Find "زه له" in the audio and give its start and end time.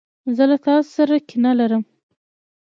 0.35-0.57